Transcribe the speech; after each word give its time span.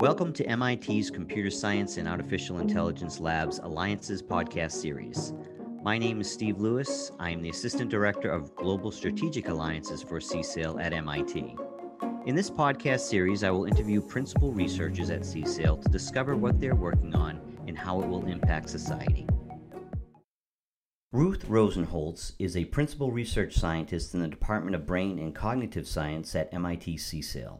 Welcome 0.00 0.32
to 0.32 0.56
MIT's 0.56 1.10
Computer 1.10 1.50
Science 1.50 1.98
and 1.98 2.08
Artificial 2.08 2.58
Intelligence 2.58 3.20
Lab's 3.20 3.58
Alliances 3.58 4.22
podcast 4.22 4.72
series. 4.72 5.34
My 5.82 5.98
name 5.98 6.22
is 6.22 6.32
Steve 6.32 6.58
Lewis. 6.58 7.12
I 7.18 7.28
am 7.28 7.42
the 7.42 7.50
Assistant 7.50 7.90
Director 7.90 8.30
of 8.30 8.56
Global 8.56 8.90
Strategic 8.90 9.48
Alliances 9.48 10.02
for 10.02 10.18
CSAIL 10.18 10.82
at 10.82 10.94
MIT. 10.94 11.54
In 12.24 12.34
this 12.34 12.48
podcast 12.48 13.00
series, 13.00 13.44
I 13.44 13.50
will 13.50 13.66
interview 13.66 14.00
principal 14.00 14.54
researchers 14.54 15.10
at 15.10 15.20
CSAIL 15.20 15.82
to 15.82 15.88
discover 15.90 16.34
what 16.34 16.58
they're 16.58 16.74
working 16.74 17.14
on 17.14 17.38
and 17.66 17.76
how 17.76 18.00
it 18.00 18.08
will 18.08 18.24
impact 18.24 18.70
society. 18.70 19.26
Ruth 21.12 21.46
Rosenholtz 21.46 22.32
is 22.38 22.56
a 22.56 22.64
principal 22.64 23.12
research 23.12 23.54
scientist 23.54 24.14
in 24.14 24.20
the 24.20 24.28
Department 24.28 24.74
of 24.74 24.86
Brain 24.86 25.18
and 25.18 25.34
Cognitive 25.34 25.86
Science 25.86 26.34
at 26.34 26.54
MIT 26.54 26.96
CSAIL. 26.96 27.58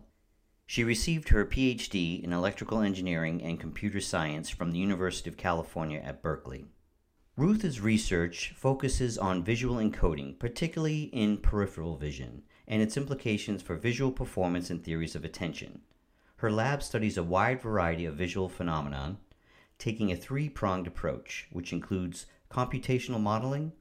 She 0.71 0.85
received 0.85 1.31
her 1.31 1.45
PhD 1.45 2.23
in 2.23 2.33
electrical 2.33 2.79
engineering 2.79 3.43
and 3.43 3.59
computer 3.59 4.01
science 4.01 4.49
from 4.49 4.71
the 4.71 4.79
University 4.79 5.29
of 5.29 5.37
California 5.37 5.99
at 5.99 6.23
Berkeley. 6.23 6.67
Ruth's 7.37 7.81
research 7.81 8.55
focuses 8.57 9.19
on 9.19 9.43
visual 9.43 9.79
encoding, 9.79 10.39
particularly 10.39 11.11
in 11.13 11.39
peripheral 11.39 11.97
vision, 11.97 12.45
and 12.69 12.81
its 12.81 12.97
implications 12.97 13.63
for 13.63 13.75
visual 13.75 14.13
performance 14.13 14.71
and 14.71 14.85
theories 14.85 15.17
of 15.17 15.25
attention. 15.25 15.81
Her 16.37 16.53
lab 16.53 16.85
studies 16.85 17.17
a 17.17 17.25
wide 17.25 17.61
variety 17.61 18.05
of 18.05 18.15
visual 18.15 18.49
phenomena, 18.49 19.17
taking 19.77 20.13
a 20.13 20.17
three 20.17 20.49
pronged 20.49 20.87
approach, 20.87 21.49
which 21.51 21.73
includes 21.73 22.27
computational 22.49 23.21
modeling, 23.21 23.73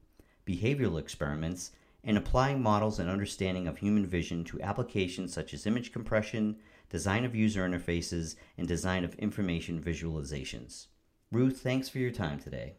behavioral 0.43 0.99
experiments, 0.99 1.69
and 2.03 2.17
applying 2.17 2.63
models 2.63 2.97
and 2.97 3.11
understanding 3.11 3.67
of 3.67 3.77
human 3.77 4.07
vision 4.07 4.43
to 4.45 4.59
applications 4.63 5.31
such 5.31 5.53
as 5.53 5.67
image 5.67 5.91
compression, 5.91 6.57
design 6.89 7.25
of 7.25 7.35
user 7.35 7.67
interfaces, 7.67 8.35
and 8.57 8.67
design 8.67 9.03
of 9.03 9.13
information 9.15 9.81
visualizations. 9.81 10.87
Ruth, 11.31 11.61
thanks 11.61 11.87
for 11.87 11.99
your 11.99 12.11
time 12.11 12.39
today. 12.39 12.75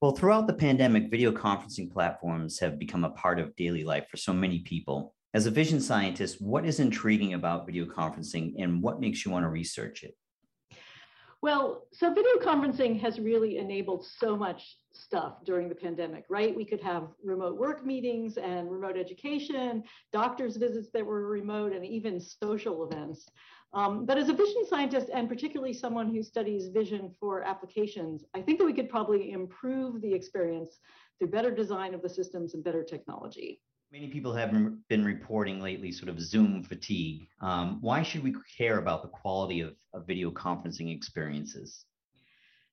Well, 0.00 0.12
throughout 0.12 0.46
the 0.46 0.54
pandemic, 0.54 1.10
video 1.10 1.32
conferencing 1.32 1.92
platforms 1.92 2.58
have 2.60 2.78
become 2.78 3.04
a 3.04 3.10
part 3.10 3.38
of 3.38 3.56
daily 3.56 3.84
life 3.84 4.06
for 4.08 4.16
so 4.16 4.32
many 4.32 4.60
people. 4.60 5.14
As 5.34 5.46
a 5.46 5.50
vision 5.50 5.80
scientist, 5.80 6.40
what 6.40 6.64
is 6.64 6.80
intriguing 6.80 7.34
about 7.34 7.66
video 7.66 7.84
conferencing 7.84 8.54
and 8.58 8.80
what 8.82 9.00
makes 9.00 9.24
you 9.24 9.30
want 9.30 9.44
to 9.44 9.48
research 9.48 10.04
it? 10.04 10.16
Well, 11.40 11.86
so 11.92 12.12
video 12.12 12.32
conferencing 12.40 13.00
has 13.00 13.20
really 13.20 13.58
enabled 13.58 14.04
so 14.04 14.36
much 14.36 14.76
stuff 14.92 15.44
during 15.44 15.68
the 15.68 15.74
pandemic, 15.74 16.24
right? 16.28 16.54
We 16.54 16.64
could 16.64 16.80
have 16.80 17.10
remote 17.22 17.56
work 17.56 17.86
meetings 17.86 18.38
and 18.38 18.68
remote 18.68 18.96
education, 18.96 19.84
doctor's 20.12 20.56
visits 20.56 20.88
that 20.94 21.06
were 21.06 21.28
remote, 21.28 21.72
and 21.72 21.86
even 21.86 22.20
social 22.20 22.84
events. 22.90 23.28
Um, 23.72 24.04
but 24.04 24.18
as 24.18 24.28
a 24.28 24.32
vision 24.32 24.66
scientist, 24.66 25.10
and 25.14 25.28
particularly 25.28 25.74
someone 25.74 26.12
who 26.12 26.24
studies 26.24 26.68
vision 26.68 27.14
for 27.20 27.42
applications, 27.42 28.24
I 28.34 28.42
think 28.42 28.58
that 28.58 28.64
we 28.64 28.72
could 28.72 28.88
probably 28.88 29.30
improve 29.30 30.00
the 30.00 30.12
experience 30.12 30.80
through 31.18 31.28
better 31.28 31.52
design 31.52 31.94
of 31.94 32.02
the 32.02 32.08
systems 32.08 32.54
and 32.54 32.64
better 32.64 32.82
technology. 32.82 33.60
Many 33.90 34.08
people 34.08 34.34
have 34.34 34.52
been 34.88 35.02
reporting 35.02 35.60
lately 35.60 35.90
sort 35.92 36.10
of 36.10 36.20
Zoom 36.20 36.62
fatigue. 36.62 37.26
Um, 37.40 37.78
why 37.80 38.02
should 38.02 38.22
we 38.22 38.34
care 38.56 38.78
about 38.78 39.00
the 39.00 39.08
quality 39.08 39.60
of, 39.60 39.74
of 39.94 40.06
video 40.06 40.30
conferencing 40.30 40.94
experiences? 40.94 41.86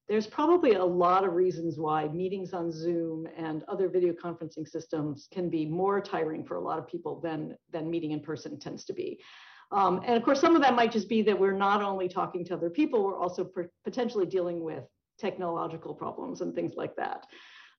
There's 0.09 0.27
probably 0.27 0.73
a 0.73 0.83
lot 0.83 1.23
of 1.23 1.33
reasons 1.33 1.79
why 1.79 2.09
meetings 2.09 2.53
on 2.53 2.69
Zoom 2.69 3.27
and 3.37 3.63
other 3.69 3.87
video 3.87 4.11
conferencing 4.13 4.67
systems 4.67 5.29
can 5.31 5.49
be 5.49 5.65
more 5.65 6.01
tiring 6.01 6.43
for 6.43 6.57
a 6.57 6.61
lot 6.61 6.79
of 6.79 6.87
people 6.87 7.21
than, 7.21 7.55
than 7.71 7.89
meeting 7.89 8.11
in 8.11 8.19
person 8.19 8.59
tends 8.59 8.83
to 8.85 8.93
be. 8.93 9.17
Um, 9.71 10.01
and 10.05 10.17
of 10.17 10.23
course, 10.23 10.41
some 10.41 10.55
of 10.55 10.61
that 10.61 10.75
might 10.75 10.91
just 10.91 11.07
be 11.07 11.21
that 11.23 11.39
we're 11.39 11.53
not 11.53 11.81
only 11.81 12.09
talking 12.09 12.43
to 12.45 12.53
other 12.53 12.69
people, 12.69 13.05
we're 13.05 13.17
also 13.17 13.49
potentially 13.85 14.25
dealing 14.25 14.61
with 14.61 14.83
technological 15.17 15.93
problems 15.95 16.41
and 16.41 16.53
things 16.53 16.73
like 16.75 16.95
that. 16.97 17.25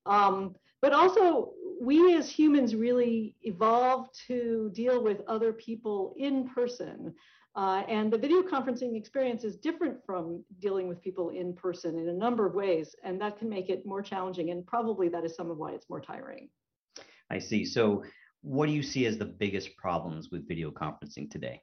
Um, 0.07 0.55
but 0.81 0.93
also, 0.93 1.53
we 1.81 2.15
as 2.17 2.31
humans 2.31 2.75
really 2.75 3.35
evolved 3.43 4.19
to 4.29 4.71
deal 4.75 5.03
with 5.03 5.21
other 5.29 5.53
people 5.53 6.15
in 6.17 6.49
person. 6.49 7.15
Uh, 7.55 7.83
and 7.89 8.13
the 8.13 8.19
video 8.19 8.43
conferencing 8.43 8.97
experience 8.97 9.43
is 9.43 9.57
different 9.57 9.97
from 10.05 10.45
dealing 10.59 10.89
with 10.89 11.03
people 11.03 11.31
in 11.31 11.55
person 11.55 11.99
in 11.99 12.09
a 12.09 12.13
number 12.13 12.47
of 12.47 12.55
ways. 12.55 12.95
And 13.03 13.21
that 13.21 13.39
can 13.39 13.49
make 13.49 13.71
it 13.71 13.87
more 13.87 14.03
challenging. 14.03 14.51
And 14.51 14.67
probably 14.67 15.09
that 15.09 15.25
is 15.25 15.35
some 15.35 15.51
of 15.51 15.57
why 15.57 15.73
it's 15.73 15.89
more 15.89 16.01
tiring. 16.01 16.49
I 17.31 17.39
see. 17.39 17.65
So, 17.65 18.05
what 18.43 18.67
do 18.67 18.73
you 18.73 18.83
see 18.83 19.07
as 19.07 19.19
the 19.19 19.25
biggest 19.25 19.77
problems 19.77 20.29
with 20.31 20.47
video 20.47 20.71
conferencing 20.71 21.31
today? 21.31 21.61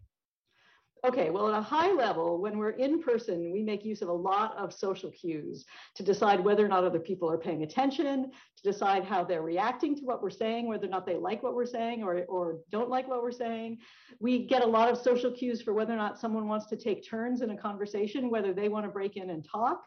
Okay, 1.05 1.29
well, 1.31 1.49
at 1.49 1.59
a 1.59 1.61
high 1.61 1.91
level, 1.91 2.37
when 2.41 2.57
we're 2.57 2.69
in 2.69 3.03
person, 3.03 3.51
we 3.51 3.61
make 3.61 3.83
use 3.83 4.01
of 4.01 4.07
a 4.07 4.13
lot 4.13 4.55
of 4.55 4.71
social 4.71 5.11
cues 5.11 5.65
to 5.95 6.03
decide 6.03 6.39
whether 6.39 6.63
or 6.63 6.69
not 6.69 6.85
other 6.85 6.99
people 6.99 7.29
are 7.29 7.37
paying 7.37 7.63
attention, 7.63 8.31
to 8.31 8.63
decide 8.63 9.03
how 9.03 9.21
they're 9.21 9.41
reacting 9.41 9.97
to 9.97 10.03
what 10.03 10.23
we're 10.23 10.29
saying, 10.29 10.65
whether 10.65 10.85
or 10.85 10.89
not 10.89 11.05
they 11.05 11.17
like 11.17 11.43
what 11.43 11.55
we're 11.55 11.65
saying 11.65 12.03
or, 12.03 12.23
or 12.29 12.59
don't 12.71 12.89
like 12.89 13.05
what 13.09 13.21
we're 13.21 13.33
saying. 13.33 13.79
We 14.21 14.47
get 14.47 14.63
a 14.63 14.65
lot 14.65 14.89
of 14.89 14.97
social 14.97 15.29
cues 15.29 15.61
for 15.61 15.73
whether 15.73 15.91
or 15.91 15.97
not 15.97 16.21
someone 16.21 16.47
wants 16.47 16.67
to 16.67 16.77
take 16.77 17.05
turns 17.05 17.41
in 17.41 17.49
a 17.49 17.57
conversation, 17.57 18.29
whether 18.29 18.53
they 18.53 18.69
want 18.69 18.85
to 18.85 18.91
break 18.91 19.17
in 19.17 19.29
and 19.29 19.45
talk. 19.45 19.83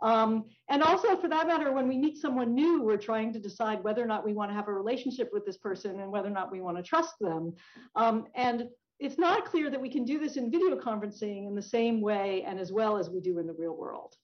Um, 0.00 0.44
and 0.68 0.82
also, 0.82 1.16
for 1.16 1.28
that 1.28 1.48
matter, 1.48 1.72
when 1.72 1.88
we 1.88 1.96
meet 1.96 2.18
someone 2.18 2.54
new, 2.54 2.82
we're 2.82 2.96
trying 2.96 3.32
to 3.32 3.40
decide 3.40 3.82
whether 3.82 4.02
or 4.02 4.06
not 4.06 4.24
we 4.24 4.32
want 4.32 4.50
to 4.50 4.54
have 4.54 4.68
a 4.68 4.72
relationship 4.72 5.30
with 5.32 5.44
this 5.44 5.56
person 5.56 6.00
and 6.00 6.10
whether 6.10 6.28
or 6.28 6.32
not 6.32 6.52
we 6.52 6.60
want 6.60 6.76
to 6.76 6.82
trust 6.84 7.14
them. 7.20 7.52
Um, 7.94 8.26
and 8.34 8.68
it's 9.02 9.18
not 9.18 9.44
clear 9.44 9.68
that 9.68 9.80
we 9.80 9.90
can 9.90 10.04
do 10.04 10.18
this 10.18 10.36
in 10.36 10.50
video 10.50 10.76
conferencing 10.76 11.48
in 11.48 11.54
the 11.56 11.62
same 11.62 12.00
way 12.00 12.44
and 12.46 12.60
as 12.60 12.70
well 12.70 12.96
as 12.96 13.10
we 13.10 13.20
do 13.20 13.38
in 13.38 13.46
the 13.48 13.52
real 13.52 13.76
world. 13.76 14.14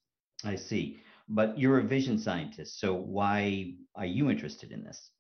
I 0.44 0.54
see. 0.54 1.00
But 1.28 1.58
you're 1.58 1.80
a 1.80 1.82
vision 1.82 2.16
scientist, 2.16 2.80
so 2.80 2.94
why 2.94 3.74
are 3.96 4.06
you 4.06 4.30
interested 4.30 4.70
in 4.70 4.84
this? 4.84 5.10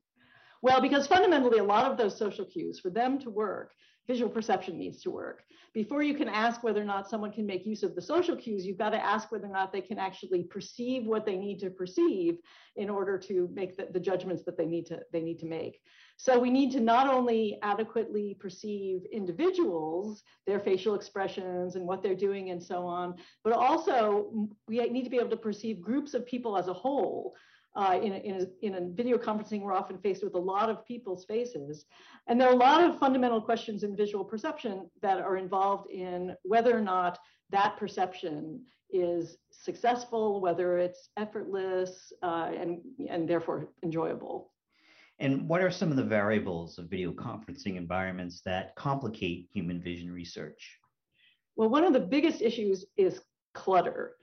Well, 0.62 0.80
because 0.80 1.06
fundamentally, 1.06 1.58
a 1.58 1.64
lot 1.64 1.90
of 1.90 1.98
those 1.98 2.16
social 2.16 2.44
cues, 2.44 2.78
for 2.80 2.90
them 2.90 3.18
to 3.20 3.30
work, 3.30 3.72
visual 4.08 4.30
perception 4.30 4.78
needs 4.78 5.02
to 5.02 5.10
work. 5.10 5.44
Before 5.74 6.02
you 6.02 6.14
can 6.14 6.28
ask 6.28 6.64
whether 6.64 6.80
or 6.80 6.86
not 6.86 7.08
someone 7.08 7.30
can 7.30 7.46
make 7.46 7.66
use 7.66 7.82
of 7.82 7.94
the 7.94 8.00
social 8.00 8.34
cues, 8.34 8.66
you've 8.66 8.78
got 8.78 8.90
to 8.90 9.04
ask 9.04 9.30
whether 9.30 9.46
or 9.46 9.52
not 9.52 9.70
they 9.70 9.82
can 9.82 9.98
actually 9.98 10.42
perceive 10.44 11.04
what 11.04 11.26
they 11.26 11.36
need 11.36 11.58
to 11.60 11.70
perceive 11.70 12.38
in 12.76 12.88
order 12.88 13.18
to 13.18 13.48
make 13.52 13.76
the, 13.76 13.86
the 13.92 14.00
judgments 14.00 14.42
that 14.44 14.56
they 14.56 14.64
need 14.64 14.86
to 14.86 15.00
they 15.12 15.20
need 15.20 15.38
to 15.40 15.46
make. 15.46 15.80
So 16.16 16.38
we 16.38 16.50
need 16.50 16.72
to 16.72 16.80
not 16.80 17.08
only 17.08 17.58
adequately 17.62 18.36
perceive 18.40 19.02
individuals, 19.12 20.24
their 20.46 20.58
facial 20.58 20.94
expressions 20.94 21.76
and 21.76 21.86
what 21.86 22.02
they're 22.02 22.14
doing 22.14 22.50
and 22.50 22.60
so 22.60 22.86
on, 22.86 23.14
but 23.44 23.52
also 23.52 24.48
we 24.66 24.78
need 24.88 25.04
to 25.04 25.10
be 25.10 25.18
able 25.18 25.30
to 25.30 25.36
perceive 25.36 25.80
groups 25.80 26.14
of 26.14 26.26
people 26.26 26.56
as 26.56 26.66
a 26.66 26.72
whole. 26.72 27.36
Uh, 27.76 28.00
in, 28.02 28.12
a, 28.12 28.16
in, 28.16 28.34
a, 28.40 28.66
in 28.66 28.74
a 28.74 28.88
video 28.88 29.16
conferencing, 29.16 29.60
we're 29.60 29.72
often 29.72 29.98
faced 29.98 30.24
with 30.24 30.34
a 30.34 30.38
lot 30.38 30.68
of 30.68 30.84
people's 30.84 31.24
faces. 31.26 31.84
And 32.26 32.40
there 32.40 32.48
are 32.48 32.54
a 32.54 32.56
lot 32.56 32.82
of 32.82 32.98
fundamental 32.98 33.40
questions 33.40 33.84
in 33.84 33.96
visual 33.96 34.24
perception 34.24 34.90
that 35.00 35.18
are 35.18 35.36
involved 35.36 35.88
in 35.90 36.34
whether 36.42 36.76
or 36.76 36.80
not 36.80 37.18
that 37.50 37.76
perception 37.76 38.64
is 38.90 39.36
successful, 39.50 40.40
whether 40.40 40.78
it's 40.78 41.10
effortless, 41.16 42.12
uh, 42.22 42.50
and, 42.58 42.80
and 43.08 43.28
therefore 43.28 43.68
enjoyable. 43.84 44.52
And 45.20 45.48
what 45.48 45.60
are 45.60 45.70
some 45.70 45.90
of 45.90 45.96
the 45.96 46.04
variables 46.04 46.78
of 46.78 46.88
video 46.88 47.12
conferencing 47.12 47.76
environments 47.76 48.40
that 48.44 48.74
complicate 48.76 49.48
human 49.52 49.80
vision 49.82 50.10
research? 50.12 50.78
Well, 51.56 51.68
one 51.68 51.84
of 51.84 51.92
the 51.92 52.00
biggest 52.00 52.40
issues 52.40 52.84
is 52.96 53.20
clutter. 53.52 54.14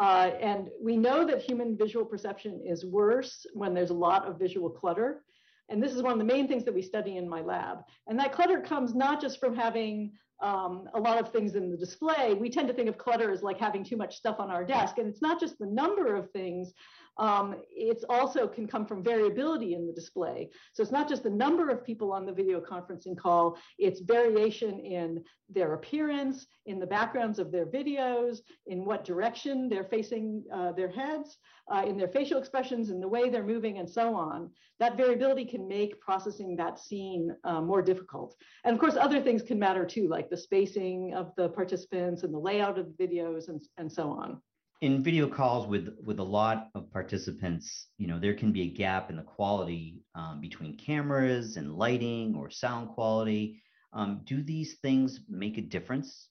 Uh, 0.00 0.30
and 0.40 0.70
we 0.82 0.96
know 0.96 1.26
that 1.26 1.42
human 1.42 1.76
visual 1.76 2.06
perception 2.06 2.58
is 2.64 2.86
worse 2.86 3.44
when 3.52 3.74
there's 3.74 3.90
a 3.90 3.94
lot 3.94 4.26
of 4.26 4.38
visual 4.38 4.70
clutter. 4.70 5.22
And 5.68 5.80
this 5.80 5.92
is 5.92 6.02
one 6.02 6.12
of 6.12 6.18
the 6.18 6.24
main 6.24 6.48
things 6.48 6.64
that 6.64 6.74
we 6.74 6.82
study 6.82 7.18
in 7.18 7.28
my 7.28 7.42
lab. 7.42 7.82
And 8.08 8.18
that 8.18 8.32
clutter 8.32 8.60
comes 8.60 8.94
not 8.94 9.20
just 9.20 9.38
from 9.38 9.54
having 9.54 10.12
um, 10.42 10.88
a 10.94 10.98
lot 10.98 11.18
of 11.18 11.30
things 11.30 11.54
in 11.54 11.70
the 11.70 11.76
display. 11.76 12.32
We 12.32 12.48
tend 12.48 12.66
to 12.68 12.74
think 12.74 12.88
of 12.88 12.96
clutter 12.96 13.30
as 13.30 13.42
like 13.42 13.58
having 13.58 13.84
too 13.84 13.98
much 13.98 14.16
stuff 14.16 14.36
on 14.40 14.50
our 14.50 14.64
desk. 14.64 14.96
And 14.96 15.06
it's 15.06 15.20
not 15.20 15.38
just 15.38 15.58
the 15.58 15.66
number 15.66 16.16
of 16.16 16.30
things, 16.30 16.72
um, 17.18 17.56
it's 17.70 18.04
also 18.08 18.46
can 18.48 18.66
come 18.66 18.86
from 18.86 19.02
variability 19.02 19.74
in 19.74 19.86
the 19.86 19.92
display. 19.92 20.48
So 20.72 20.82
it's 20.82 20.92
not 20.92 21.08
just 21.08 21.22
the 21.22 21.30
number 21.30 21.68
of 21.68 21.84
people 21.84 22.12
on 22.12 22.24
the 22.24 22.32
video 22.32 22.60
conferencing 22.60 23.16
call, 23.16 23.58
it's 23.78 24.00
variation 24.00 24.78
in 24.80 25.22
their 25.48 25.74
appearance, 25.74 26.46
in 26.66 26.78
the 26.78 26.86
backgrounds 26.86 27.38
of 27.38 27.50
their 27.50 27.66
videos, 27.66 28.38
in 28.66 28.84
what 28.84 29.04
direction 29.04 29.68
they're 29.68 29.84
facing 29.84 30.44
uh, 30.52 30.72
their 30.72 30.90
heads, 30.90 31.36
uh, 31.72 31.84
in 31.86 31.96
their 31.96 32.08
facial 32.08 32.38
expressions, 32.38 32.90
in 32.90 33.00
the 33.00 33.08
way 33.08 33.28
they're 33.28 33.44
moving, 33.44 33.78
and 33.78 33.88
so 33.88 34.14
on. 34.14 34.50
That 34.78 34.96
variability 34.96 35.44
can 35.44 35.68
make 35.68 36.00
processing 36.00 36.56
that 36.56 36.78
scene 36.78 37.34
uh, 37.44 37.60
more 37.60 37.82
difficult. 37.82 38.34
And 38.64 38.72
of 38.72 38.80
course, 38.80 38.96
other 38.96 39.20
things 39.20 39.42
can 39.42 39.58
matter 39.58 39.84
too, 39.84 40.08
like 40.08 40.30
the 40.30 40.36
spacing 40.36 41.14
of 41.14 41.32
the 41.36 41.48
participants 41.50 42.22
and 42.22 42.32
the 42.32 42.38
layout 42.38 42.78
of 42.78 42.86
the 42.86 43.06
videos 43.06 43.48
and, 43.48 43.60
and 43.76 43.92
so 43.92 44.10
on 44.10 44.40
in 44.80 45.02
video 45.02 45.28
calls 45.28 45.66
with 45.66 45.94
with 46.02 46.18
a 46.20 46.24
lot 46.24 46.68
of 46.74 46.90
participants 46.90 47.88
you 47.98 48.06
know 48.06 48.18
there 48.18 48.34
can 48.34 48.50
be 48.50 48.62
a 48.62 48.70
gap 48.70 49.10
in 49.10 49.16
the 49.16 49.22
quality 49.22 50.02
um, 50.14 50.40
between 50.40 50.76
cameras 50.76 51.56
and 51.56 51.76
lighting 51.76 52.34
or 52.34 52.48
sound 52.50 52.88
quality 52.88 53.62
um, 53.92 54.22
do 54.24 54.42
these 54.42 54.78
things 54.80 55.20
make 55.28 55.58
a 55.58 55.62
difference 55.62 56.30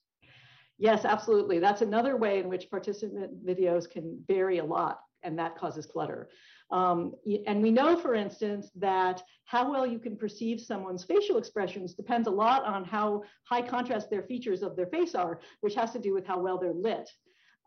Yes, 0.80 1.04
absolutely. 1.04 1.60
That's 1.60 1.82
another 1.82 2.16
way 2.16 2.40
in 2.40 2.48
which 2.48 2.70
participant 2.72 3.46
videos 3.46 3.90
can 3.90 4.24
vary 4.28 4.60
a 4.60 4.64
lot, 4.64 5.02
and 5.24 5.38
that 5.38 5.58
causes 5.58 5.86
clutter. 5.86 6.30
Um, 6.72 7.14
and 7.48 7.62
we 7.62 7.70
know, 7.70 7.98
for 7.98 8.16
instance, 8.16 8.72
that 8.76 9.22
how 9.44 9.70
well 9.70 9.86
you 9.86 10.00
can 10.00 10.16
perceive 10.16 10.62
someone's 10.62 11.04
facial 11.04 11.38
expressions 11.38 11.96
depends 11.96 12.30
a 12.30 12.32
lot 12.32 12.64
on 12.64 12.86
how 12.86 13.24
high 13.44 13.62
contrast 13.62 14.10
their 14.10 14.24
features 14.24 14.64
of 14.64 14.78
their 14.78 14.86
face 14.86 15.16
are, 15.16 15.42
which 15.60 15.76
has 15.76 15.92
to 15.92 16.00
do 16.00 16.14
with 16.14 16.26
how 16.26 16.40
well 16.40 16.58
they're 16.58 16.72
lit. 16.74 17.10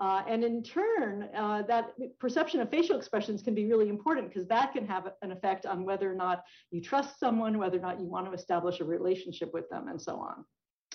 Uh, 0.01 0.23
and 0.27 0.43
in 0.43 0.63
turn, 0.63 1.29
uh, 1.37 1.63
that 1.63 1.93
perception 2.19 2.61
of 2.61 2.71
facial 2.71 2.97
expressions 2.97 3.41
can 3.41 3.55
be 3.55 3.67
really 3.67 3.89
important 3.89 4.29
because 4.29 4.49
that 4.49 4.73
can 4.73 4.87
have 4.87 5.09
an 5.23 5.31
effect 5.31 5.65
on 5.65 5.85
whether 5.85 6.11
or 6.11 6.15
not 6.15 6.43
you 6.71 6.81
trust 6.81 7.21
someone, 7.21 7.57
whether 7.57 7.79
or 7.79 7.83
not 7.83 8.01
you 8.01 8.07
want 8.07 8.27
to 8.27 8.33
establish 8.33 8.81
a 8.81 8.85
relationship 8.85 9.53
with 9.55 9.69
them, 9.71 9.89
and 9.89 10.01
so 10.01 10.17
on. 10.17 10.45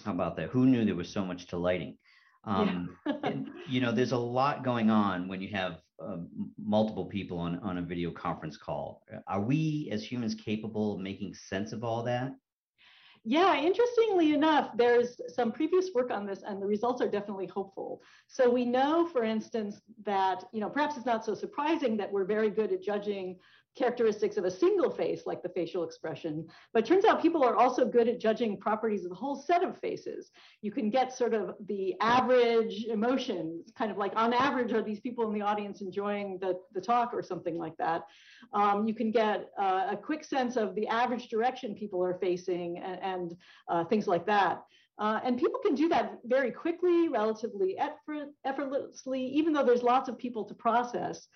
How 0.04 0.12
about 0.12 0.36
that? 0.38 0.50
Who 0.50 0.66
knew 0.66 0.84
there 0.84 0.96
was 0.96 1.10
so 1.10 1.24
much 1.24 1.48
to 1.48 1.58
lighting? 1.58 1.98
Um, 2.44 2.98
yeah. 3.06 3.14
and, 3.24 3.50
you 3.68 3.82
know, 3.82 3.92
there's 3.92 4.12
a 4.12 4.18
lot 4.18 4.64
going 4.64 4.90
on 4.90 5.28
when 5.28 5.42
you 5.42 5.50
have 5.50 5.80
uh, 6.04 6.18
multiple 6.58 7.06
people 7.06 7.40
on, 7.40 7.60
on 7.60 7.78
a 7.78 7.82
video 7.82 8.12
conference 8.12 8.58
call. 8.58 9.04
Are 9.28 9.42
we 9.42 9.90
as 9.92 10.04
humans 10.04 10.36
capable 10.36 10.96
of 10.96 11.02
making 11.02 11.34
sense 11.34 11.72
of 11.72 11.84
all 11.84 12.04
that? 12.04 12.34
Yeah, 13.30 13.60
interestingly 13.60 14.34
enough, 14.34 14.70
there's 14.78 15.20
some 15.28 15.52
previous 15.52 15.90
work 15.94 16.12
on 16.12 16.26
this 16.26 16.44
and 16.44 16.62
the 16.62 16.66
results 16.66 17.02
are 17.02 17.10
definitely 17.10 17.48
hopeful. 17.48 18.02
So 18.28 18.50
we 18.50 18.64
know, 18.64 19.06
for 19.06 19.26
instance, 19.26 19.82
that, 20.06 20.46
you 20.54 20.62
know, 20.62 20.70
perhaps 20.70 20.96
it's 20.96 21.06
not 21.06 21.26
so 21.26 21.34
surprising 21.34 21.98
that 21.98 22.10
we're 22.10 22.24
very 22.24 22.50
good 22.50 22.72
at 22.72 22.82
judging 22.82 23.36
characteristics 23.78 24.38
of 24.38 24.46
a 24.46 24.52
single 24.52 24.90
face, 24.90 25.24
like 25.26 25.44
the 25.44 25.50
facial 25.50 25.84
expression. 25.84 26.48
But 26.74 26.86
turns 26.86 27.06
out 27.06 27.22
people 27.22 27.44
are 27.44 27.56
also 27.56 27.86
good 27.86 28.08
at 28.08 28.20
judging 28.20 28.58
properties 28.58 29.04
of 29.04 29.10
the 29.10 29.16
whole 29.16 29.36
set 29.36 29.64
of 29.64 29.78
faces. 29.80 30.32
You 30.62 30.72
can 30.72 30.90
get 30.90 31.14
sort 31.14 31.34
of 31.34 31.56
the 31.68 31.96
average 32.02 32.86
emotions, 32.86 33.72
kind 33.78 33.92
of 33.92 33.98
like 33.98 34.14
on 34.16 34.34
average, 34.34 34.74
are 34.74 34.82
these 34.82 35.00
people 35.00 35.28
in 35.28 35.34
the 35.34 35.46
audience 35.46 35.82
enjoying 35.82 36.40
the, 36.40 36.60
the 36.74 36.82
talk 36.82 37.14
or 37.14 37.22
something 37.22 37.58
like 37.58 37.78
that? 37.78 38.04
Um, 38.54 38.88
you 38.88 38.96
can 38.96 39.12
get 39.12 39.50
uh, 39.60 39.88
a 39.92 39.98
quick 39.98 40.24
sense 40.24 40.58
of 40.58 40.74
the 40.76 40.88
average 40.88 41.30
direction 41.30 41.76
people 41.76 42.04
are 42.04 42.18
facing 42.20 42.80
and, 42.80 43.00
and 43.04 43.36
uh, 43.68 43.84
things 43.86 44.08
like 44.08 44.26
that. 44.26 44.64
Uh, 45.00 45.20
and 45.24 45.38
people 45.38 45.60
can 45.60 45.76
do 45.76 45.88
that 45.90 46.18
very 46.26 46.50
quickly, 46.52 47.08
relatively 47.08 47.78
effort, 47.78 48.30
effortlessly, 48.46 49.24
even 49.24 49.54
though 49.54 49.64
there's 49.64 49.84
lots 49.84 50.10
of 50.10 50.18
people 50.18 50.44
to 50.44 50.56
process. 50.56 51.28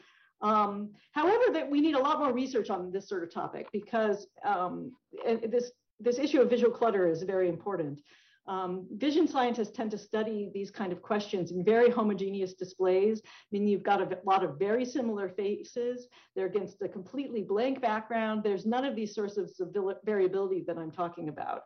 Um, 0.42 0.92
however, 1.12 1.46
that 1.54 1.70
we 1.70 1.82
need 1.82 1.96
a 1.96 2.00
lot 2.00 2.20
more 2.20 2.34
research 2.34 2.70
on 2.70 2.92
this 2.92 3.08
sort 3.08 3.24
of 3.24 3.34
topic 3.34 3.68
because 3.72 4.28
um, 4.44 4.92
this 5.26 5.72
this 6.00 6.18
issue 6.18 6.42
of 6.42 6.50
visual 6.50 6.72
clutter 6.72 7.08
is 7.08 7.22
very 7.22 7.48
important. 7.48 8.02
Um, 8.48 8.88
vision 8.94 9.28
scientists 9.28 9.72
tend 9.72 9.92
to 9.92 10.00
study 10.00 10.50
these 10.52 10.72
kind 10.72 10.92
of 10.92 11.02
questions 11.02 11.52
in 11.52 11.64
very 11.64 11.92
homogeneous 11.92 12.56
displays, 12.56 13.22
I 13.24 13.30
meaning 13.52 13.68
you've 13.68 13.84
got 13.84 14.02
a 14.02 14.18
lot 14.26 14.44
of 14.44 14.58
very 14.58 14.84
similar 14.84 15.30
faces. 15.30 16.08
They're 16.36 16.48
against 16.48 16.82
a 16.82 16.90
completely 16.90 17.44
blank 17.44 17.82
background. 17.82 18.44
There's 18.44 18.66
none 18.66 18.84
of 18.84 18.96
these 18.96 19.14
sources 19.14 19.60
of 19.60 19.76
variability 20.04 20.64
that 20.66 20.78
I'm 20.78 20.92
talking 20.92 21.30
about. 21.30 21.62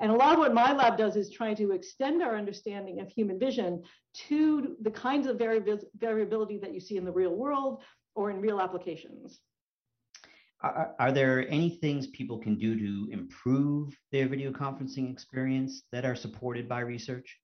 And 0.00 0.12
a 0.12 0.14
lot 0.14 0.34
of 0.34 0.38
what 0.38 0.54
my 0.54 0.72
lab 0.72 0.96
does 0.96 1.16
is 1.16 1.30
try 1.30 1.54
to 1.54 1.72
extend 1.72 2.22
our 2.22 2.36
understanding 2.36 3.00
of 3.00 3.08
human 3.08 3.38
vision 3.38 3.82
to 4.28 4.76
the 4.82 4.90
kinds 4.90 5.26
of 5.26 5.38
variability 5.38 6.58
that 6.58 6.72
you 6.72 6.80
see 6.80 6.96
in 6.96 7.04
the 7.04 7.12
real 7.12 7.34
world, 7.34 7.82
or 8.14 8.30
in 8.30 8.40
real 8.40 8.60
applications. 8.60 9.40
Are, 10.60 10.94
are, 10.98 11.12
there 11.12 11.48
any 11.48 11.70
things 11.70 12.08
people 12.08 12.38
can 12.38 12.58
do 12.58 12.76
to 12.76 13.12
improve 13.12 13.96
their 14.10 14.26
video 14.28 14.50
conferencing 14.50 15.12
experience 15.12 15.84
that 15.92 16.04
are 16.04 16.16
supported 16.16 16.68
by 16.68 16.80
research? 16.80 17.38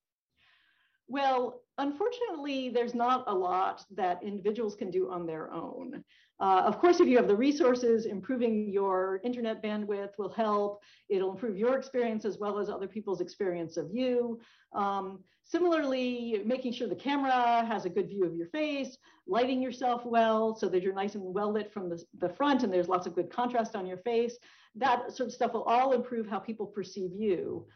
Well, 1.06 1.60
unfortunately, 1.78 2.68
there's 2.68 2.94
not 2.94 3.24
a 3.26 3.34
lot 3.34 3.84
that 3.90 4.22
individuals 4.22 4.74
can 4.74 4.90
do 4.90 5.10
on 5.10 5.26
their 5.26 5.52
own. 5.52 6.04
Uh, 6.40 6.62
of 6.64 6.80
course, 6.80 6.98
if 7.00 7.06
you 7.06 7.16
have 7.16 7.28
the 7.28 7.36
resources, 7.36 8.06
improving 8.06 8.68
your 8.72 9.20
internet 9.22 9.62
bandwidth 9.62 10.18
will 10.18 10.32
help. 10.32 10.82
It'll 11.08 11.30
improve 11.30 11.56
your 11.56 11.76
experience 11.76 12.24
as 12.24 12.38
well 12.38 12.58
as 12.58 12.68
other 12.68 12.88
people's 12.88 13.20
experience 13.20 13.76
of 13.76 13.90
you. 13.92 14.40
Um, 14.72 15.20
similarly, 15.44 16.42
making 16.44 16.72
sure 16.72 16.88
the 16.88 16.96
camera 16.96 17.64
has 17.64 17.84
a 17.84 17.88
good 17.90 18.08
view 18.08 18.24
of 18.24 18.34
your 18.34 18.48
face, 18.48 18.98
lighting 19.28 19.62
yourself 19.62 20.04
well 20.04 20.56
so 20.56 20.68
that 20.68 20.82
you're 20.82 20.94
nice 20.94 21.14
and 21.14 21.22
well 21.22 21.52
lit 21.52 21.72
from 21.72 21.88
the, 21.88 22.02
the 22.18 22.28
front 22.28 22.64
and 22.64 22.72
there's 22.72 22.88
lots 22.88 23.06
of 23.06 23.14
good 23.14 23.30
contrast 23.30 23.76
on 23.76 23.86
your 23.86 23.98
face. 23.98 24.36
That 24.74 25.12
sort 25.12 25.28
of 25.28 25.34
stuff 25.34 25.52
will 25.52 25.62
all 25.62 25.92
improve 25.92 26.26
how 26.26 26.40
people 26.40 26.66
perceive 26.66 27.12
you. 27.14 27.66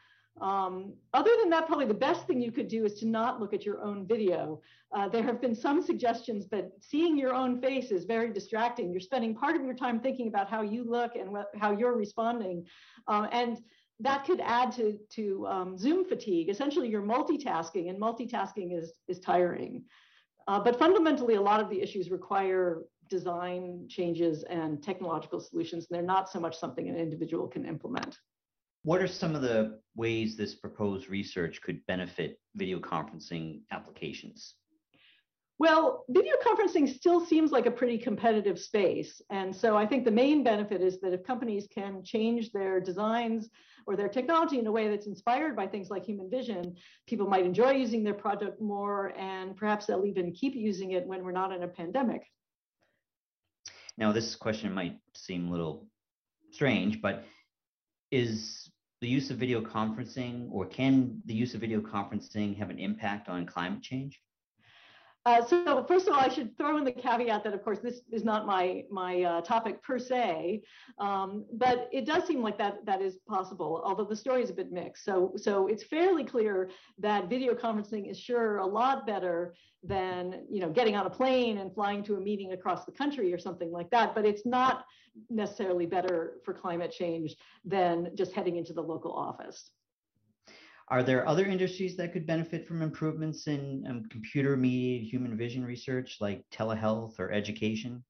Um, 0.40 0.92
other 1.14 1.30
than 1.40 1.50
that, 1.50 1.66
probably 1.66 1.86
the 1.86 1.94
best 1.94 2.26
thing 2.26 2.40
you 2.40 2.52
could 2.52 2.68
do 2.68 2.84
is 2.84 2.94
to 3.00 3.06
not 3.06 3.40
look 3.40 3.52
at 3.52 3.64
your 3.64 3.82
own 3.82 4.06
video. 4.06 4.60
Uh, 4.94 5.08
there 5.08 5.22
have 5.22 5.40
been 5.40 5.54
some 5.54 5.82
suggestions 5.82 6.48
that 6.48 6.70
seeing 6.80 7.18
your 7.18 7.34
own 7.34 7.60
face 7.60 7.90
is 7.90 8.04
very 8.04 8.32
distracting. 8.32 8.90
You're 8.90 9.00
spending 9.00 9.34
part 9.34 9.56
of 9.56 9.62
your 9.62 9.74
time 9.74 10.00
thinking 10.00 10.28
about 10.28 10.48
how 10.48 10.62
you 10.62 10.84
look 10.84 11.16
and 11.16 11.30
what, 11.30 11.50
how 11.60 11.72
you're 11.72 11.96
responding. 11.96 12.64
Uh, 13.06 13.26
and 13.32 13.58
that 14.00 14.24
could 14.24 14.40
add 14.40 14.72
to, 14.72 14.98
to 15.10 15.46
um, 15.46 15.76
Zoom 15.76 16.04
fatigue. 16.04 16.48
Essentially, 16.48 16.88
you're 16.88 17.02
multitasking, 17.02 17.90
and 17.90 18.00
multitasking 18.00 18.78
is, 18.78 18.92
is 19.08 19.18
tiring. 19.18 19.82
Uh, 20.46 20.60
but 20.60 20.78
fundamentally, 20.78 21.34
a 21.34 21.40
lot 21.40 21.60
of 21.60 21.68
the 21.68 21.80
issues 21.80 22.10
require 22.10 22.84
design 23.10 23.86
changes 23.88 24.44
and 24.44 24.82
technological 24.82 25.40
solutions, 25.40 25.86
and 25.88 25.96
they're 25.96 26.06
not 26.06 26.30
so 26.30 26.38
much 26.38 26.56
something 26.56 26.88
an 26.88 26.96
individual 26.96 27.48
can 27.48 27.66
implement. 27.66 28.18
What 28.82 29.02
are 29.02 29.08
some 29.08 29.34
of 29.34 29.42
the 29.42 29.80
ways 29.96 30.36
this 30.36 30.54
proposed 30.54 31.08
research 31.08 31.60
could 31.62 31.84
benefit 31.86 32.38
video 32.54 32.78
conferencing 32.78 33.60
applications? 33.70 34.54
Well, 35.58 36.04
video 36.08 36.34
conferencing 36.46 36.88
still 36.88 37.24
seems 37.24 37.50
like 37.50 37.66
a 37.66 37.70
pretty 37.70 37.98
competitive 37.98 38.60
space. 38.60 39.20
And 39.28 39.54
so 39.54 39.76
I 39.76 39.86
think 39.86 40.04
the 40.04 40.10
main 40.10 40.44
benefit 40.44 40.80
is 40.80 41.00
that 41.00 41.12
if 41.12 41.24
companies 41.24 41.66
can 41.74 42.04
change 42.04 42.52
their 42.52 42.78
designs 42.78 43.50
or 43.84 43.96
their 43.96 44.08
technology 44.08 44.60
in 44.60 44.66
a 44.68 44.72
way 44.72 44.88
that's 44.88 45.08
inspired 45.08 45.56
by 45.56 45.66
things 45.66 45.90
like 45.90 46.04
human 46.04 46.30
vision, 46.30 46.76
people 47.08 47.26
might 47.26 47.44
enjoy 47.44 47.72
using 47.72 48.04
their 48.04 48.14
product 48.14 48.60
more 48.60 49.12
and 49.18 49.56
perhaps 49.56 49.86
they'll 49.86 50.06
even 50.06 50.30
keep 50.30 50.54
using 50.54 50.92
it 50.92 51.04
when 51.06 51.24
we're 51.24 51.32
not 51.32 51.52
in 51.52 51.64
a 51.64 51.68
pandemic. 51.68 52.22
Now, 53.96 54.12
this 54.12 54.36
question 54.36 54.72
might 54.72 54.98
seem 55.16 55.48
a 55.48 55.50
little 55.50 55.88
strange, 56.52 57.02
but 57.02 57.24
is 58.10 58.70
the 59.00 59.08
use 59.08 59.30
of 59.30 59.36
video 59.36 59.60
conferencing 59.60 60.48
or 60.50 60.66
can 60.66 61.20
the 61.26 61.34
use 61.34 61.54
of 61.54 61.60
video 61.60 61.80
conferencing 61.80 62.56
have 62.56 62.70
an 62.70 62.78
impact 62.78 63.28
on 63.28 63.46
climate 63.46 63.82
change? 63.82 64.20
Uh, 65.28 65.44
so 65.44 65.84
first 65.86 66.08
of 66.08 66.14
all, 66.14 66.20
I 66.20 66.30
should 66.30 66.56
throw 66.56 66.78
in 66.78 66.84
the 66.84 66.92
caveat 66.92 67.44
that, 67.44 67.52
of 67.52 67.62
course, 67.62 67.80
this 67.80 68.00
is 68.10 68.24
not 68.24 68.46
my 68.46 68.84
my 68.90 69.22
uh, 69.24 69.40
topic 69.42 69.82
per 69.82 69.98
se, 69.98 70.62
um, 70.98 71.44
but 71.52 71.86
it 71.92 72.06
does 72.06 72.26
seem 72.26 72.40
like 72.42 72.56
that 72.56 72.86
that 72.86 73.02
is 73.02 73.18
possible. 73.28 73.82
Although 73.84 74.06
the 74.06 74.16
story 74.16 74.42
is 74.42 74.48
a 74.48 74.54
bit 74.54 74.72
mixed, 74.72 75.04
so 75.04 75.32
so 75.36 75.66
it's 75.66 75.84
fairly 75.84 76.24
clear 76.24 76.70
that 76.98 77.28
video 77.28 77.52
conferencing 77.54 78.10
is 78.10 78.18
sure 78.18 78.56
a 78.58 78.66
lot 78.66 79.06
better 79.06 79.54
than 79.82 80.46
you 80.50 80.60
know 80.62 80.70
getting 80.70 80.96
on 80.96 81.04
a 81.04 81.10
plane 81.10 81.58
and 81.58 81.74
flying 81.74 82.02
to 82.04 82.14
a 82.14 82.20
meeting 82.20 82.52
across 82.54 82.86
the 82.86 82.92
country 82.92 83.30
or 83.30 83.38
something 83.38 83.70
like 83.70 83.90
that. 83.90 84.14
But 84.14 84.24
it's 84.24 84.46
not 84.46 84.86
necessarily 85.28 85.84
better 85.84 86.38
for 86.42 86.54
climate 86.54 86.90
change 86.90 87.36
than 87.66 88.12
just 88.14 88.32
heading 88.32 88.56
into 88.56 88.72
the 88.72 88.82
local 88.82 89.12
office. 89.12 89.72
Are 90.90 91.02
there 91.02 91.28
other 91.28 91.44
industries 91.44 91.96
that 91.96 92.12
could 92.12 92.26
benefit 92.26 92.66
from 92.66 92.80
improvements 92.80 93.46
in 93.46 93.84
um, 93.88 94.04
computer 94.10 94.56
mediated 94.56 95.06
human 95.06 95.36
vision 95.36 95.64
research 95.64 96.16
like 96.20 96.44
telehealth 96.50 97.18
or 97.18 97.30
education? 97.30 98.02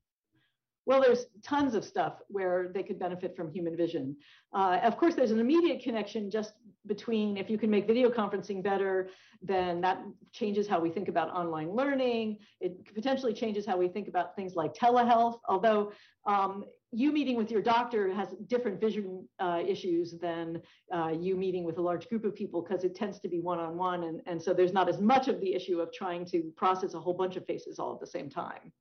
Well, 0.86 1.02
there's 1.02 1.26
tons 1.42 1.74
of 1.74 1.84
stuff 1.84 2.14
where 2.28 2.70
they 2.72 2.82
could 2.82 2.98
benefit 2.98 3.36
from 3.36 3.52
human 3.52 3.76
vision. 3.76 4.16
Uh, 4.54 4.78
of 4.82 4.96
course, 4.96 5.14
there's 5.14 5.32
an 5.32 5.38
immediate 5.38 5.82
connection 5.82 6.30
just 6.30 6.54
between 6.86 7.36
if 7.36 7.50
you 7.50 7.58
can 7.58 7.68
make 7.68 7.86
video 7.86 8.08
conferencing 8.08 8.62
better, 8.62 9.10
then 9.42 9.82
that 9.82 10.02
changes 10.32 10.66
how 10.66 10.80
we 10.80 10.88
think 10.88 11.08
about 11.08 11.28
online 11.28 11.70
learning. 11.70 12.38
It 12.60 12.94
potentially 12.94 13.34
changes 13.34 13.66
how 13.66 13.76
we 13.76 13.88
think 13.88 14.08
about 14.08 14.34
things 14.34 14.54
like 14.54 14.72
telehealth, 14.72 15.40
although 15.46 15.92
um, 16.24 16.64
you 16.90 17.12
meeting 17.12 17.36
with 17.36 17.50
your 17.50 17.60
doctor 17.60 18.12
has 18.12 18.28
different 18.46 18.80
vision 18.80 19.28
uh, 19.38 19.62
issues 19.66 20.14
than 20.20 20.60
uh, 20.94 21.08
you 21.08 21.36
meeting 21.36 21.64
with 21.64 21.78
a 21.78 21.82
large 21.82 22.08
group 22.08 22.24
of 22.24 22.34
people 22.34 22.62
because 22.62 22.84
it 22.84 22.94
tends 22.94 23.18
to 23.20 23.28
be 23.28 23.40
one-on-one 23.40 24.04
and, 24.04 24.22
and 24.26 24.42
so 24.42 24.54
there's 24.54 24.72
not 24.72 24.88
as 24.88 25.00
much 25.00 25.28
of 25.28 25.40
the 25.40 25.52
issue 25.52 25.80
of 25.80 25.92
trying 25.92 26.24
to 26.24 26.50
process 26.56 26.94
a 26.94 27.00
whole 27.00 27.12
bunch 27.12 27.36
of 27.36 27.44
faces 27.46 27.78
all 27.78 27.92
at 27.92 28.00
the 28.00 28.06
same 28.06 28.30
time. 28.30 28.72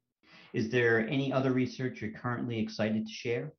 Is 0.53 0.69
there 0.69 1.07
any 1.09 1.33
other 1.33 1.51
research 1.51 2.01
you're 2.01 2.11
currently 2.11 2.57
excited 2.59 3.05
to 3.05 3.11
share? 3.11 3.53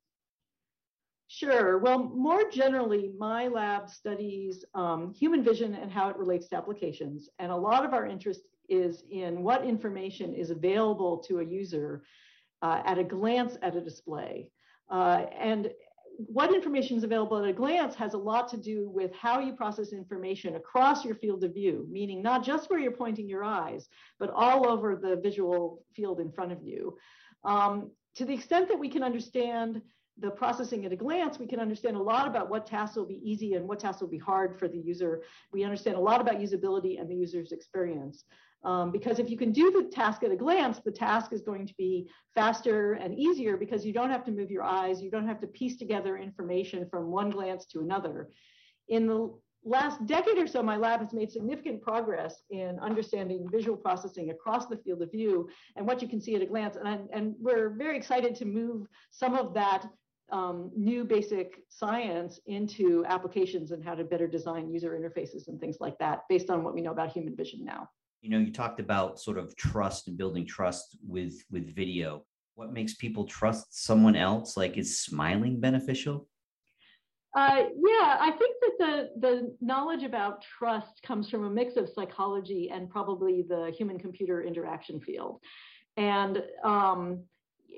Sure. 1.27 1.77
Well, 1.77 2.05
more 2.05 2.49
generally, 2.49 3.11
my 3.19 3.47
lab 3.47 3.87
studies 3.87 4.65
um, 4.73 5.13
human 5.13 5.43
vision 5.43 5.75
and 5.75 5.91
how 5.91 6.09
it 6.09 6.17
relates 6.17 6.47
to 6.49 6.55
applications. 6.55 7.29
And 7.37 7.51
a 7.51 7.55
lot 7.55 7.85
of 7.85 7.93
our 7.93 8.07
interest 8.07 8.41
is 8.67 9.03
in 9.11 9.43
what 9.43 9.63
information 9.63 10.33
is 10.33 10.49
available 10.49 11.19
to 11.27 11.39
a 11.39 11.45
user 11.45 12.03
uh, 12.61 12.81
at 12.85 12.97
a 12.97 13.03
glance 13.03 13.57
at 13.61 13.75
a 13.75 13.81
display. 13.81 14.51
Uh, 14.89 15.25
and 15.39 15.71
what 16.17 16.53
information 16.53 16.97
is 16.97 17.03
available 17.03 17.37
at 17.37 17.47
a 17.47 17.53
glance 17.53 17.95
has 17.95 18.13
a 18.13 18.17
lot 18.17 18.49
to 18.49 18.57
do 18.57 18.89
with 18.89 19.13
how 19.13 19.39
you 19.39 19.53
process 19.53 19.93
information 19.93 20.55
across 20.55 21.05
your 21.05 21.15
field 21.15 21.43
of 21.45 21.53
view, 21.53 21.87
meaning 21.89 22.21
not 22.21 22.43
just 22.43 22.69
where 22.69 22.79
you're 22.79 22.91
pointing 22.91 23.29
your 23.29 23.43
eyes, 23.43 23.87
but 24.19 24.29
all 24.31 24.67
over 24.67 24.97
the 24.97 25.15
visual 25.15 25.85
field 25.95 26.19
in 26.19 26.29
front 26.31 26.51
of 26.51 26.61
you. 26.61 26.97
Um, 27.45 27.91
to 28.15 28.25
the 28.25 28.33
extent 28.33 28.67
that 28.67 28.79
we 28.79 28.89
can 28.89 29.03
understand 29.03 29.81
the 30.21 30.31
processing 30.31 30.85
at 30.85 30.91
a 30.91 30.95
glance, 30.95 31.39
we 31.39 31.47
can 31.47 31.59
understand 31.59 31.95
a 31.95 32.01
lot 32.01 32.27
about 32.27 32.49
what 32.49 32.65
tasks 32.65 32.95
will 32.95 33.05
be 33.05 33.21
easy 33.23 33.53
and 33.53 33.67
what 33.67 33.79
tasks 33.79 34.01
will 34.01 34.09
be 34.09 34.17
hard 34.17 34.57
for 34.59 34.67
the 34.67 34.77
user. 34.77 35.23
We 35.51 35.63
understand 35.63 35.97
a 35.97 36.01
lot 36.01 36.21
about 36.21 36.39
usability 36.39 36.99
and 36.99 37.09
the 37.09 37.15
user's 37.15 37.51
experience. 37.51 38.25
Um, 38.63 38.91
because 38.91 39.19
if 39.19 39.29
you 39.29 39.37
can 39.37 39.53
do 39.53 39.71
the 39.71 39.89
task 39.89 40.23
at 40.23 40.31
a 40.31 40.35
glance, 40.35 40.79
the 40.79 40.91
task 40.91 41.31
is 41.31 41.41
going 41.41 41.65
to 41.67 41.73
be 41.77 42.09
faster 42.35 42.93
and 42.93 43.17
easier 43.17 43.55
because 43.55 43.85
you 43.85 43.93
don't 43.93 44.09
have 44.09 44.25
to 44.25 44.31
move 44.31 44.51
your 44.51 44.63
eyes, 44.63 45.01
you 45.01 45.09
don't 45.09 45.27
have 45.27 45.39
to 45.41 45.47
piece 45.47 45.77
together 45.77 46.17
information 46.17 46.85
from 46.89 47.09
one 47.09 47.29
glance 47.29 47.65
to 47.67 47.79
another. 47.79 48.29
In 48.89 49.07
the 49.07 49.33
last 49.63 50.05
decade 50.05 50.37
or 50.37 50.47
so, 50.47 50.61
my 50.61 50.75
lab 50.75 50.99
has 50.99 51.13
made 51.13 51.31
significant 51.31 51.81
progress 51.81 52.43
in 52.49 52.79
understanding 52.79 53.47
visual 53.49 53.77
processing 53.77 54.29
across 54.31 54.67
the 54.67 54.77
field 54.77 55.01
of 55.01 55.11
view 55.11 55.49
and 55.77 55.85
what 55.85 56.01
you 56.01 56.07
can 56.07 56.19
see 56.19 56.35
at 56.35 56.41
a 56.41 56.45
glance. 56.45 56.75
And, 56.75 57.07
and 57.13 57.35
we're 57.39 57.69
very 57.69 57.97
excited 57.97 58.35
to 58.35 58.45
move 58.45 58.87
some 59.11 59.35
of 59.35 59.53
that 59.53 59.87
um, 60.31 60.71
new 60.75 61.03
basic 61.03 61.61
science 61.69 62.39
into 62.45 63.03
applications 63.07 63.71
and 63.71 63.83
how 63.83 63.95
to 63.95 64.03
better 64.03 64.27
design 64.27 64.69
user 64.69 64.91
interfaces 64.91 65.47
and 65.47 65.59
things 65.59 65.77
like 65.79 65.97
that 65.99 66.23
based 66.29 66.49
on 66.49 66.63
what 66.63 66.73
we 66.73 66.81
know 66.81 66.91
about 66.91 67.11
human 67.11 67.35
vision 67.35 67.63
now. 67.63 67.89
You 68.21 68.29
know, 68.29 68.39
you 68.39 68.51
talked 68.51 68.79
about 68.79 69.19
sort 69.19 69.37
of 69.37 69.55
trust 69.55 70.07
and 70.07 70.17
building 70.17 70.45
trust 70.45 70.97
with 71.07 71.43
with 71.49 71.73
video. 71.73 72.25
What 72.55 72.73
makes 72.73 72.95
people 72.95 73.25
trust 73.25 73.85
someone 73.85 74.15
else? 74.15 74.57
Like, 74.57 74.77
is 74.77 75.01
smiling 75.01 75.59
beneficial? 75.61 76.27
Uh, 77.35 77.63
yeah, 77.75 78.17
I 78.19 78.31
think 78.37 78.55
that 78.61 78.71
the 78.79 79.09
the 79.19 79.55
knowledge 79.61 80.03
about 80.03 80.41
trust 80.41 81.01
comes 81.03 81.29
from 81.29 81.45
a 81.45 81.49
mix 81.49 81.77
of 81.77 81.87
psychology 81.87 82.71
and 82.73 82.89
probably 82.89 83.45
the 83.47 83.71
human 83.77 83.99
computer 83.99 84.43
interaction 84.43 84.99
field, 84.99 85.39
and 85.95 86.43
um, 86.63 87.23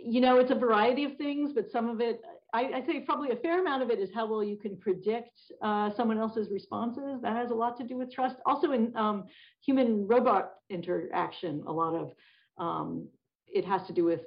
you 0.03 0.21
know, 0.21 0.37
it's 0.37 0.51
a 0.51 0.55
variety 0.55 1.03
of 1.03 1.15
things, 1.17 1.53
but 1.53 1.69
some 1.69 1.89
of 1.89 2.01
it 2.01 2.21
I, 2.53 2.63
I 2.75 2.85
say 2.85 2.99
probably 3.01 3.31
a 3.31 3.35
fair 3.37 3.61
amount 3.61 3.81
of 3.81 3.89
it 3.89 3.99
is 3.99 4.09
how 4.13 4.25
well 4.25 4.43
you 4.43 4.57
can 4.57 4.75
predict 4.77 5.39
uh, 5.61 5.89
someone 5.95 6.17
else's 6.17 6.49
responses. 6.51 7.21
That 7.21 7.35
has 7.35 7.51
a 7.51 7.53
lot 7.53 7.77
to 7.77 7.83
do 7.83 7.97
with 7.97 8.11
trust. 8.11 8.35
Also, 8.45 8.71
in 8.73 8.95
um, 8.95 9.25
human 9.65 10.05
robot 10.05 10.53
interaction, 10.69 11.63
a 11.65 11.71
lot 11.71 11.95
of 11.95 12.11
um, 12.57 13.07
it 13.47 13.65
has 13.65 13.85
to 13.87 13.93
do 13.93 14.03
with 14.03 14.21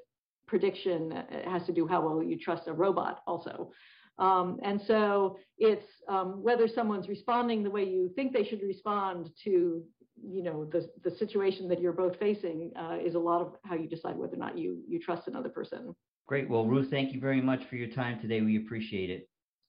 prediction. 0.46 1.12
It 1.12 1.46
has 1.46 1.66
to 1.66 1.72
do 1.72 1.86
how 1.86 2.00
well 2.00 2.22
you 2.22 2.38
trust 2.38 2.66
a 2.66 2.72
robot, 2.72 3.22
also. 3.26 3.70
Um, 4.18 4.58
and 4.62 4.80
so 4.80 5.38
it's 5.58 5.86
um, 6.08 6.42
whether 6.42 6.68
someone's 6.68 7.08
responding 7.08 7.62
the 7.62 7.70
way 7.70 7.84
you 7.84 8.10
think 8.14 8.32
they 8.32 8.44
should 8.44 8.62
respond 8.62 9.30
to 9.44 9.82
you 10.22 10.42
know 10.44 10.64
the 10.64 10.88
the 11.02 11.10
situation 11.16 11.68
that 11.68 11.80
you're 11.80 11.92
both 11.92 12.16
facing 12.18 12.70
uh, 12.78 12.96
is 13.04 13.16
a 13.16 13.18
lot 13.18 13.40
of 13.40 13.56
how 13.64 13.74
you 13.74 13.88
decide 13.88 14.16
whether 14.16 14.34
or 14.34 14.38
not 14.38 14.56
you 14.56 14.78
you 14.88 15.00
trust 15.00 15.26
another 15.26 15.48
person. 15.48 15.94
Great. 16.26 16.48
Well, 16.48 16.64
Ruth, 16.64 16.90
thank 16.90 17.12
you 17.12 17.20
very 17.20 17.40
much 17.40 17.64
for 17.66 17.76
your 17.76 17.88
time 17.88 18.20
today. 18.20 18.40
We 18.40 18.56
appreciate 18.56 19.10
it. 19.10 19.28